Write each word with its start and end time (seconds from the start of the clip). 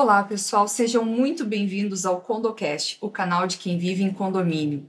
Olá, 0.00 0.22
pessoal, 0.22 0.68
sejam 0.68 1.04
muito 1.04 1.44
bem-vindos 1.44 2.06
ao 2.06 2.20
Condocast, 2.20 2.96
o 3.00 3.10
canal 3.10 3.48
de 3.48 3.56
quem 3.56 3.76
vive 3.76 4.04
em 4.04 4.12
condomínio. 4.12 4.86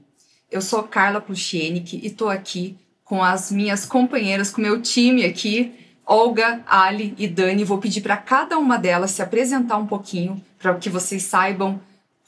Eu 0.48 0.62
sou 0.62 0.84
Carla 0.84 1.20
Pluchienik 1.20 1.96
e 1.96 2.06
estou 2.06 2.28
aqui 2.28 2.78
com 3.04 3.20
as 3.20 3.50
minhas 3.50 3.84
companheiras, 3.84 4.52
com 4.52 4.60
meu 4.60 4.80
time 4.80 5.24
aqui, 5.24 5.74
Olga, 6.06 6.62
Ali 6.64 7.12
e 7.18 7.26
Dani. 7.26 7.64
Vou 7.64 7.78
pedir 7.78 8.02
para 8.02 8.16
cada 8.16 8.56
uma 8.56 8.78
delas 8.78 9.10
se 9.10 9.20
apresentar 9.20 9.78
um 9.78 9.86
pouquinho, 9.88 10.40
para 10.60 10.76
que 10.76 10.88
vocês 10.88 11.24
saibam 11.24 11.80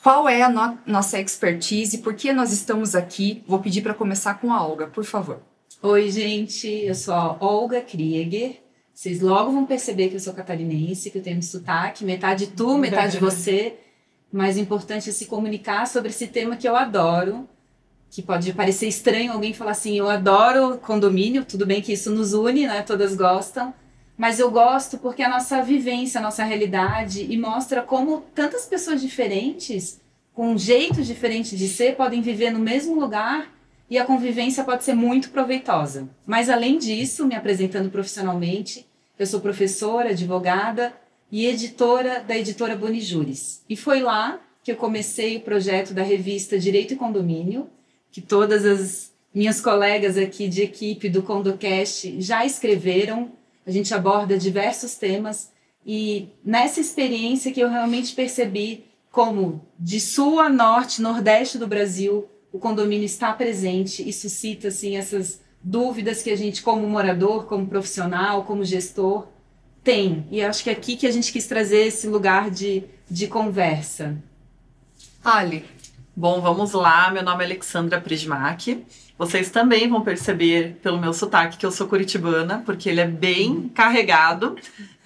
qual 0.03 0.29
é 0.29 0.43
a 0.43 0.49
no 0.49 0.77
nossa 0.85 1.21
expertise, 1.21 1.99
por 1.99 2.15
que 2.15 2.33
nós 2.33 2.53
estamos 2.53 2.97
aqui. 2.97 3.45
Vou 3.47 3.61
pedir 3.61 3.83
para 3.83 3.95
começar 3.95 4.35
com 4.41 4.53
a 4.53 4.61
Olga, 4.61 4.89
por 4.89 5.05
favor. 5.05 5.41
Oi, 5.81 6.11
gente, 6.11 6.67
eu 6.67 6.97
sou 6.97 7.15
a 7.15 7.37
Olga 7.39 7.81
Krieger. 7.81 8.61
Vocês 8.95 9.21
logo 9.21 9.51
vão 9.51 9.65
perceber 9.65 10.09
que 10.09 10.17
eu 10.17 10.21
sou 10.21 10.35
catarinense, 10.35 11.11
que 11.11 11.19
eu 11.19 11.23
tenho 11.23 11.39
um 11.39 11.43
sotaque, 11.43 12.05
metade 12.05 12.49
tu, 12.49 12.77
metade 12.77 13.19
você. 13.21 13.75
Mas 14.33 14.57
o 14.57 14.61
importante 14.61 15.11
é 15.11 15.13
se 15.13 15.27
comunicar 15.27 15.87
sobre 15.87 16.11
esse 16.11 16.27
tema 16.27 16.57
que 16.57 16.69
eu 16.69 16.77
adoro, 16.77 17.49
que 18.11 18.23
pode 18.23 18.53
parecer 18.53 18.87
estranho 18.87 19.33
alguém 19.33 19.53
falar 19.53 19.73
assim, 19.73 19.99
eu 19.99 20.09
adoro 20.09 20.79
condomínio, 20.79 21.45
tudo 21.45 21.67
bem 21.67 21.81
que 21.81 21.93
isso 21.93 22.11
nos 22.11 22.33
une, 22.33 22.67
né? 22.67 22.83
Todas 22.83 23.15
gostam, 23.15 23.75
mas 24.17 24.39
eu 24.39 24.51
gosto 24.51 24.99
porque 24.99 25.23
é 25.23 25.27
a 25.27 25.31
nossa 25.31 25.63
vivência, 25.63 26.19
a 26.19 26.23
nossa 26.23 26.45
realidade 26.45 27.27
e 27.29 27.37
mostra 27.39 27.83
como 27.83 28.25
tantas 28.35 28.67
pessoas 28.67 29.01
diferentes, 29.01 30.01
com 30.35 30.57
jeitos 30.57 31.07
diferentes 31.07 31.59
de 31.59 31.69
ser, 31.69 31.97
podem 31.97 32.23
viver 32.23 32.51
no 32.51 32.59
mesmo 32.59 32.99
lugar 32.99 33.51
e 33.93 33.99
a 33.99 34.07
convivência 34.07 34.65
pode 34.65 34.85
ser 34.85 34.95
muito 34.95 35.29
proveitosa. 35.29 36.09
Mas 36.27 36.49
além 36.49 36.79
disso, 36.79 37.27
me 37.27 37.35
apresentando 37.35 37.91
profissionalmente, 37.91 38.87
eu 39.19 39.27
sou 39.27 39.39
professora, 39.39 40.13
advogada 40.13 40.95
e 41.31 41.45
editora 41.45 42.25
da 42.27 42.35
editora 42.35 42.75
Bonijuris. 42.75 43.63
E 43.69 43.77
foi 43.77 44.01
lá 44.01 44.41
que 44.65 44.73
eu 44.73 44.77
comecei 44.77 45.37
o 45.37 45.41
projeto 45.43 45.93
da 45.93 46.03
revista 46.03 46.59
Direito 46.59 46.95
e 46.95 46.97
Condomínio, 46.97 47.69
que 48.11 48.23
todas 48.23 48.65
as 48.65 49.13
minhas 49.35 49.61
colegas 49.61 50.17
aqui 50.17 50.49
de 50.49 50.63
equipe 50.63 51.11
do 51.11 51.23
CondoCast 51.23 52.19
já 52.19 52.47
escreveram. 52.47 53.33
A 53.67 53.71
gente 53.71 53.93
aborda 53.93 54.39
diversos 54.39 54.95
temas 54.95 55.53
e 55.85 56.31
nessa 56.43 56.81
experiência 56.81 57.53
que 57.53 57.61
eu 57.61 57.69
realmente 57.69 58.15
percebi 58.15 58.87
como 59.11 59.63
de 59.79 60.01
sul 60.01 60.41
a 60.41 60.49
norte, 60.49 61.03
nordeste 61.03 61.59
do 61.59 61.67
Brasil, 61.67 62.27
o 62.53 62.59
condomínio 62.59 63.07
está 63.07 63.33
presente 63.33 64.07
e 64.07 64.13
suscita 64.13 64.69
assim 64.69 64.97
essas 64.97 65.41
dúvidas 65.63 66.23
que 66.23 66.31
a 66.31 66.37
gente 66.37 66.63
como 66.63 66.87
morador, 66.87 67.47
como 67.47 67.67
profissional, 67.67 68.45
como 68.45 68.65
gestor 68.65 69.29
tem. 69.83 70.27
E 70.31 70.43
acho 70.43 70.63
que 70.63 70.71
é 70.71 70.73
aqui 70.73 70.97
que 70.97 71.07
a 71.07 71.11
gente 71.11 71.33
quis 71.33 71.47
trazer 71.47 71.87
esse 71.87 72.07
lugar 72.07 72.51
de, 72.51 72.85
de 73.11 73.27
conversa. 73.27 74.17
Ali, 75.25 75.65
Bom, 76.15 76.43
vamos 76.43 76.73
lá. 76.73 77.11
Meu 77.11 77.23
nome 77.23 77.43
é 77.43 77.47
Alexandra 77.47 77.99
Prismac. 77.99 78.85
Vocês 79.17 79.51
também 79.51 79.89
vão 79.89 80.03
perceber 80.03 80.79
pelo 80.83 81.01
meu 81.01 81.15
sotaque 81.15 81.57
que 81.57 81.65
eu 81.65 81.73
sou 81.73 81.89
curitibana, 81.89 82.63
porque 82.67 82.91
ele 82.91 83.01
é 83.01 83.07
bem 83.07 83.71
carregado. 83.75 84.55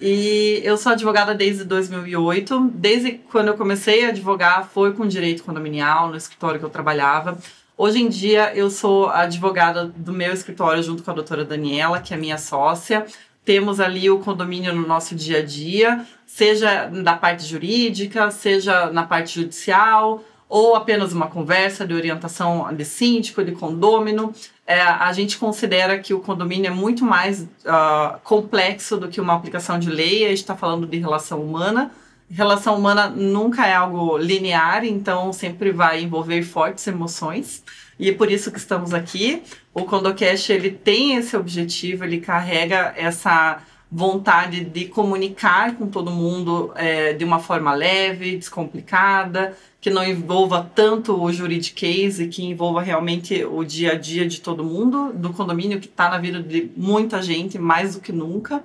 E 0.01 0.59
eu 0.65 0.77
sou 0.77 0.91
advogada 0.91 1.33
desde 1.33 1.63
2008. 1.63 2.71
Desde 2.73 3.13
quando 3.31 3.47
eu 3.47 3.53
comecei 3.53 4.05
a 4.05 4.09
advogar, 4.09 4.67
foi 4.67 4.91
com 4.93 5.07
direito 5.07 5.43
condominial, 5.43 6.09
no 6.09 6.17
escritório 6.17 6.59
que 6.59 6.65
eu 6.65 6.69
trabalhava. 6.69 7.37
Hoje 7.77 8.01
em 8.01 8.09
dia, 8.09 8.53
eu 8.53 8.69
sou 8.69 9.07
advogada 9.09 9.85
do 9.85 10.11
meu 10.11 10.33
escritório 10.33 10.83
junto 10.83 11.03
com 11.03 11.11
a 11.11 11.13
doutora 11.13 11.45
Daniela, 11.45 12.01
que 12.01 12.13
é 12.13 12.17
minha 12.17 12.37
sócia. 12.37 13.05
Temos 13.45 13.79
ali 13.79 14.09
o 14.09 14.19
condomínio 14.19 14.75
no 14.75 14.85
nosso 14.85 15.15
dia 15.15 15.37
a 15.37 15.41
dia, 15.41 16.05
seja 16.25 16.89
na 16.89 17.15
parte 17.15 17.45
jurídica, 17.45 18.29
seja 18.29 18.91
na 18.91 19.03
parte 19.03 19.39
judicial 19.39 20.21
ou 20.49 20.75
apenas 20.75 21.13
uma 21.13 21.27
conversa 21.27 21.85
de 21.85 21.93
orientação 21.93 22.73
de 22.73 22.85
síndico, 22.85 23.43
de 23.43 23.51
condômino. 23.51 24.33
É, 24.65 24.81
a 24.81 25.11
gente 25.13 25.37
considera 25.37 25.99
que 25.99 26.13
o 26.13 26.19
condomínio 26.19 26.67
é 26.67 26.73
muito 26.73 27.03
mais 27.03 27.41
uh, 27.41 28.19
complexo 28.23 28.97
do 28.97 29.07
que 29.07 29.19
uma 29.19 29.33
aplicação 29.33 29.77
de 29.77 29.89
lei, 29.89 30.25
a 30.25 30.29
gente 30.29 30.39
está 30.39 30.55
falando 30.55 30.87
de 30.87 30.97
relação 30.97 31.41
humana. 31.41 31.91
Relação 32.29 32.77
humana 32.77 33.07
nunca 33.07 33.65
é 33.65 33.73
algo 33.73 34.17
linear, 34.17 34.83
então 34.83 35.31
sempre 35.31 35.71
vai 35.71 36.01
envolver 36.01 36.43
fortes 36.43 36.85
emoções. 36.85 37.63
E 37.97 38.09
é 38.09 38.13
por 38.13 38.29
isso 38.29 38.51
que 38.51 38.59
estamos 38.59 38.93
aqui. 38.93 39.43
O 39.73 39.85
CondoCast 39.85 40.51
ele 40.51 40.69
tem 40.69 41.15
esse 41.15 41.35
objetivo, 41.37 42.03
ele 42.03 42.19
carrega 42.19 42.93
essa 42.97 43.61
vontade 43.91 44.65
de 44.65 44.85
comunicar 44.85 45.75
com 45.75 45.87
todo 45.87 46.11
mundo 46.11 46.71
é, 46.75 47.13
de 47.13 47.23
uma 47.23 47.39
forma 47.39 47.73
leve, 47.73 48.35
descomplicada, 48.35 49.57
que 49.79 49.89
não 49.89 50.03
envolva 50.03 50.69
tanto 50.75 51.21
o 51.21 51.31
juridiquês 51.31 52.19
e 52.19 52.27
que 52.27 52.43
envolva 52.43 52.81
realmente 52.81 53.45
o 53.45 53.63
dia 53.63 53.93
a 53.93 53.95
dia 53.95 54.27
de 54.27 54.41
todo 54.41 54.63
mundo, 54.63 55.13
do 55.13 55.31
condomínio 55.31 55.79
que 55.79 55.87
está 55.87 56.09
na 56.09 56.17
vida 56.17 56.41
de 56.41 56.69
muita 56.75 57.21
gente, 57.21 57.57
mais 57.57 57.95
do 57.95 58.01
que 58.01 58.11
nunca. 58.11 58.61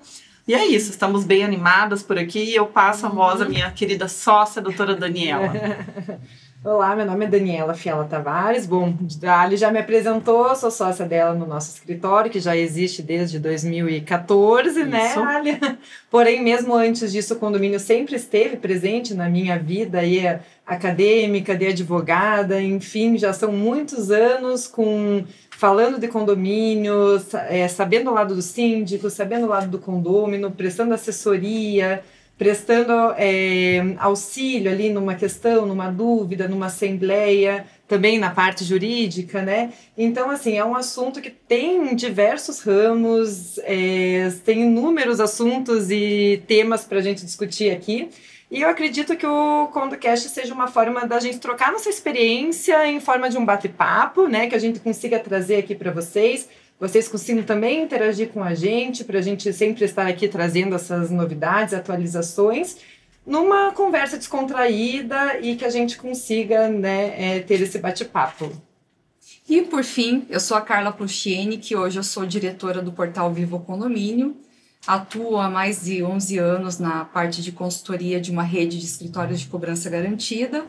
E 0.47 0.55
é 0.55 0.67
isso, 0.67 0.91
estamos 0.91 1.25
bem 1.25 1.45
animadas 1.45 2.03
por 2.03 2.19
aqui 2.19 2.43
e 2.43 2.57
eu 2.57 2.67
passo 2.67 3.07
a 3.07 3.09
voz 3.09 3.41
à 3.41 3.49
minha 3.49 3.71
querida 3.71 4.09
sócia, 4.09 4.61
doutora 4.61 4.97
Daniela. 4.97 5.53
Olá, 6.65 6.95
meu 6.95 7.05
nome 7.05 7.25
é 7.25 7.29
Daniela 7.29 7.75
Fiala 7.75 8.05
Tavares. 8.05 8.67
Bom, 8.67 8.95
a 9.25 9.41
Ali 9.41 9.57
já 9.57 9.73
me 9.73 9.81
apresentou, 9.81 10.55
sou 10.55 10.71
sócia 10.71 11.05
dela 11.05 11.35
no 11.35 11.45
nosso 11.45 11.75
escritório, 11.75 12.31
que 12.31 12.39
já 12.39 12.57
existe 12.57 13.03
desde 13.03 13.41
2014, 13.41 14.85
né, 14.85 15.09
Isso. 15.09 15.25
né, 15.25 15.27
Ali? 15.27 15.79
Porém, 16.09 16.41
mesmo 16.41 16.73
antes 16.73 17.11
disso, 17.11 17.35
o 17.35 17.39
condomínio 17.39 17.81
sempre 17.81 18.15
esteve 18.15 18.57
presente 18.57 19.13
na 19.13 19.29
minha 19.29 19.59
vida 19.59 19.99
aí 19.99 20.39
acadêmica, 20.65 21.57
de 21.57 21.67
advogada, 21.67 22.63
enfim, 22.63 23.19
já 23.19 23.33
são 23.33 23.51
muitos 23.51 24.13
anos 24.13 24.69
com 24.69 25.25
falando 25.51 25.99
de 25.99 26.07
condomínio, 26.07 27.21
é, 27.49 27.67
sabendo 27.67 28.09
o 28.11 28.15
lado 28.15 28.37
do 28.37 28.43
síndico, 28.43 29.11
sabendo 29.11 29.47
o 29.47 29.49
lado 29.49 29.67
do 29.67 29.81
condômino, 29.81 30.51
prestando 30.53 30.95
assessoria, 30.95 32.05
prestando 32.39 32.93
é, 33.17 33.95
auxílio 33.99 34.71
ali 34.71 34.91
numa 34.91 35.15
questão, 35.15 35.67
numa 35.67 35.91
dúvida, 35.91 36.49
numa 36.49 36.67
assembleia, 36.67 37.67
também 37.87 38.19
na 38.19 38.31
parte 38.31 38.65
jurídica, 38.65 39.43
né? 39.43 39.73
Então, 39.97 40.31
assim, 40.31 40.57
é 40.57 40.65
um 40.65 40.75
assunto 40.75 41.21
que 41.21 41.31
tem 41.31 41.95
diversos 41.95 42.61
ramos, 42.61 43.59
é, 43.59 44.33
tem 44.45 44.63
inúmeros 44.63 45.21
assuntos 45.21 45.91
e 45.91 46.43
temas 46.47 46.85
para 46.85 46.99
a 46.99 47.03
gente 47.03 47.25
discutir 47.25 47.71
aqui. 47.71 48.09
E 48.51 48.61
eu 48.61 48.69
acredito 48.69 49.17
que 49.17 49.27
o 49.27 49.69
CondoCast 49.69 50.29
seja 50.29 50.53
uma 50.53 50.69
forma 50.69 51.07
da 51.07 51.19
gente 51.21 51.39
trocar 51.39 51.73
nossa 51.73 51.89
experiência 51.89 52.87
em 52.87 53.01
forma 53.01 53.31
de 53.31 53.39
um 53.39 53.45
bate-papo, 53.45 54.27
né? 54.27 54.47
Que 54.47 54.55
a 54.55 54.59
gente 54.59 54.81
consiga 54.81 55.19
trazer 55.19 55.57
aqui 55.57 55.75
para 55.75 55.91
vocês 55.91 56.49
vocês 56.83 57.07
consigam 57.07 57.45
também 57.45 57.85
interagir 57.85 58.31
com 58.31 58.43
a 58.43 58.55
gente, 58.55 59.05
para 59.05 59.21
a 59.21 59.23
gente 59.23 59.53
sempre 59.53 59.85
estar 59.85 60.05
aqui 60.05 60.27
trazendo 60.27 60.75
essas 60.75 61.13
novidades, 61.13 61.73
atualizações, 61.73 62.79
numa 63.25 63.71
conversa 63.71 64.19
descontraída 64.19 65.39
e 65.41 65.55
que 65.55 65.65
a 65.65 65.71
gente 65.71 65.97
consiga 65.97 66.69
né, 66.69 67.37
é, 67.37 67.39
ter 67.39 67.61
esse 67.61 67.79
bate-papo. 67.79 68.51
E 69.49 69.63
por 69.63 69.85
fim, 69.85 70.27
eu 70.29 70.41
sou 70.41 70.57
a 70.57 70.61
Carla 70.61 70.91
Pluchiene, 70.91 71.57
que 71.57 71.77
hoje 71.77 72.01
eu 72.01 72.03
sou 72.03 72.27
diretora 72.27 72.83
do 72.83 72.91
portal 72.91 73.33
Vivo 73.33 73.61
Condomínio. 73.61 74.37
Atuo 74.85 75.37
há 75.39 75.49
mais 75.49 75.85
de 75.85 76.03
11 76.03 76.39
anos 76.39 76.81
na 76.81 77.05
parte 77.05 77.43
de 77.43 77.53
consultoria 77.53 78.21
de 78.21 78.33
uma 78.33 78.43
rede 78.43 78.77
de 78.81 78.87
escritórios 78.87 79.39
de 79.39 79.47
cobrança 79.47 79.89
garantida 79.89 80.67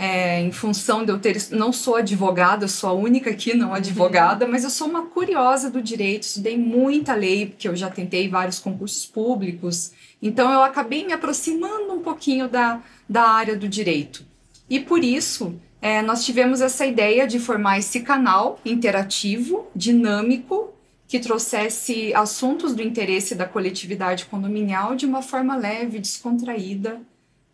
é, 0.00 0.40
em 0.40 0.50
função 0.50 1.04
de 1.04 1.12
eu 1.12 1.18
ter. 1.18 1.36
Não 1.50 1.74
sou 1.74 1.96
advogada, 1.96 2.66
sou 2.66 2.88
a 2.88 2.92
única 2.94 3.28
aqui 3.28 3.52
não 3.52 3.74
advogada, 3.74 4.48
mas 4.48 4.64
eu 4.64 4.70
sou 4.70 4.88
uma 4.88 5.04
curiosa 5.04 5.70
do 5.70 5.82
direito, 5.82 6.22
estudei 6.22 6.56
muita 6.56 7.14
lei, 7.14 7.44
porque 7.44 7.68
eu 7.68 7.76
já 7.76 7.90
tentei 7.90 8.26
vários 8.26 8.58
concursos 8.58 9.04
públicos, 9.04 9.92
então 10.22 10.50
eu 10.50 10.62
acabei 10.62 11.04
me 11.04 11.12
aproximando 11.12 11.92
um 11.92 12.00
pouquinho 12.00 12.48
da, 12.48 12.80
da 13.06 13.24
área 13.24 13.54
do 13.54 13.68
direito. 13.68 14.24
E 14.70 14.80
por 14.80 15.04
isso, 15.04 15.54
é, 15.82 16.00
nós 16.00 16.24
tivemos 16.24 16.62
essa 16.62 16.86
ideia 16.86 17.26
de 17.26 17.38
formar 17.38 17.78
esse 17.78 18.00
canal 18.00 18.58
interativo, 18.64 19.66
dinâmico, 19.76 20.72
que 21.06 21.18
trouxesse 21.18 22.14
assuntos 22.14 22.74
do 22.74 22.82
interesse 22.82 23.34
da 23.34 23.44
coletividade 23.44 24.24
condominial 24.24 24.96
de 24.96 25.04
uma 25.04 25.20
forma 25.20 25.56
leve, 25.56 25.98
descontraída 25.98 27.02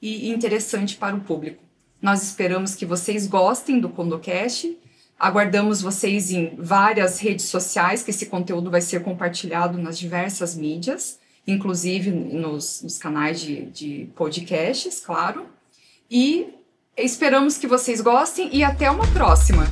e 0.01 0.31
interessante 0.31 0.95
para 0.95 1.17
o 1.17 1.21
público. 1.21 1.66
Nós 2.07 2.23
esperamos 2.23 2.77
que 2.77 2.87
vocês 2.87 3.27
gostem 3.27 3.81
do 3.81 3.89
CondoCast. 3.89 4.79
Aguardamos 5.19 5.83
vocês 5.83 6.31
em 6.31 6.55
várias 6.57 7.19
redes 7.19 7.47
sociais, 7.47 8.05
que 8.05 8.13
esse 8.13 8.27
conteúdo 8.27 8.71
vai 8.71 8.81
ser 8.81 9.03
compartilhado 9.03 9.77
nas 9.77 9.99
diversas 9.99 10.55
mídias, 10.55 11.19
inclusive 11.45 12.13
nos, 12.13 12.81
nos 12.81 12.97
canais 12.97 13.41
de, 13.41 13.65
de 13.73 14.09
podcasts, 14.15 15.01
claro. 15.05 15.47
E 16.09 16.47
esperamos 16.97 17.59
que 17.59 17.67
vocês 17.67 18.01
gostem 18.01 18.51
e 18.53 18.63
até 18.63 18.89
uma 18.89 19.09
próxima! 19.09 19.67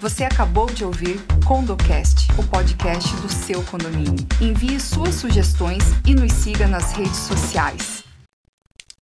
Você 0.00 0.24
acabou 0.24 0.66
de 0.66 0.84
ouvir 0.84 1.16
CondoCast, 1.46 2.26
o 2.36 2.42
podcast 2.48 3.14
do 3.18 3.32
seu 3.32 3.62
condomínio. 3.66 4.26
Envie 4.40 4.80
suas 4.80 5.14
sugestões 5.14 5.84
e 6.04 6.12
nos 6.12 6.32
siga 6.32 6.66
nas 6.66 6.90
redes 6.90 7.18
sociais. 7.18 8.01